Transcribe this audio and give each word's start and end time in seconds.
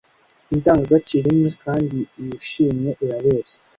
indangagaciro 0.53 1.25
imwe 1.33 1.51
kandi 1.63 1.97
yishimye 2.23 2.89
irabeshya 3.03 3.57